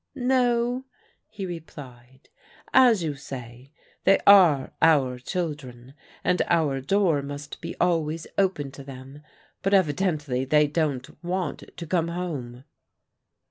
"No," 0.15 0.85
he 1.27 1.45
replied. 1.45 2.29
"As 2.73 3.03
you 3.03 3.13
say, 3.13 3.71
they 4.03 4.17
are 4.25 4.73
our 4.81 5.19
children, 5.19 5.93
and 6.23 6.41
our 6.47 6.81
door 6.81 7.21
must 7.21 7.61
be 7.61 7.75
always 7.79 8.25
open 8.35 8.71
to 8.71 8.83
them, 8.83 9.21
but 9.61 9.75
evidently 9.75 10.43
they 10.43 10.65
don't 10.65 11.23
want 11.23 11.65
to 11.77 11.85
come 11.85 12.07
home." 12.07 12.63